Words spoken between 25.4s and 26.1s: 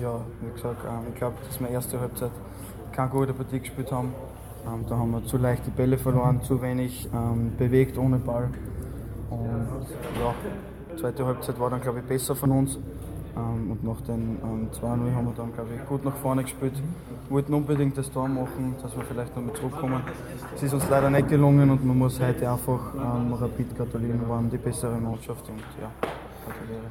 und ja,